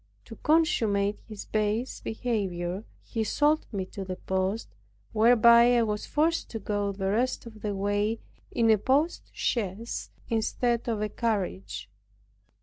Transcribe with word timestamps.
To 0.25 0.35
consummate 0.37 1.19
his 1.27 1.45
base 1.45 1.99
behavior, 2.01 2.85
he 3.03 3.23
sold 3.23 3.67
me 3.71 3.85
to 3.93 4.03
the 4.03 4.15
post, 4.15 4.73
whereby 5.13 5.77
I 5.77 5.83
was 5.83 6.07
forced 6.07 6.49
to 6.49 6.57
go 6.59 6.91
the 6.91 7.11
rest 7.11 7.45
of 7.45 7.61
the 7.61 7.75
way 7.75 8.19
in 8.49 8.71
a 8.71 8.79
post 8.79 9.29
chaise 9.31 10.09
instead 10.27 10.87
of 10.89 11.03
a 11.03 11.09
carriage. 11.09 11.87